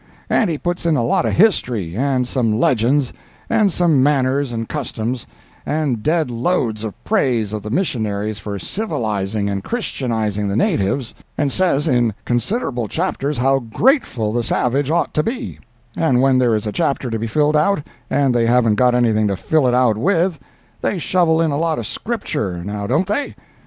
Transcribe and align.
And 0.31 0.49
he 0.49 0.57
puts 0.57 0.87
in 0.87 0.97
a 0.97 1.03
lot 1.03 1.27
of 1.27 1.33
history, 1.33 1.95
and 1.95 2.27
some 2.27 2.59
legends, 2.59 3.13
and 3.51 3.71
some 3.71 4.01
manners 4.01 4.51
and 4.51 4.67
customs, 4.67 5.27
and 5.63 6.01
dead 6.01 6.31
loads 6.31 6.83
of 6.83 7.03
praise 7.03 7.53
of 7.53 7.61
the 7.61 7.69
missionaries 7.69 8.39
for 8.39 8.57
civilizing 8.57 9.47
and 9.47 9.63
Christianizing 9.63 10.47
the 10.47 10.55
natives, 10.55 11.13
and 11.37 11.51
says 11.51 11.87
in 11.87 12.15
considerable 12.25 12.87
chapters 12.87 13.37
how 13.37 13.59
grateful 13.59 14.33
the 14.33 14.41
savage 14.41 14.89
ought 14.89 15.13
to 15.13 15.21
be; 15.21 15.59
and 15.95 16.19
when 16.19 16.39
there 16.39 16.55
is 16.55 16.65
a 16.65 16.71
chapter 16.71 17.11
to 17.11 17.19
be 17.19 17.27
filled 17.27 17.55
out, 17.55 17.85
and 18.09 18.33
they 18.33 18.47
haven't 18.47 18.77
got 18.77 18.95
anything 18.95 19.27
to 19.27 19.37
fill 19.37 19.67
it 19.67 19.75
out 19.75 19.97
with, 19.99 20.39
they 20.81 20.97
shovel 20.97 21.39
in 21.39 21.51
a 21.51 21.59
lot 21.59 21.77
of 21.77 21.85
Scripture—now 21.85 22.87
don't 22.87 23.05
they? 23.07 23.35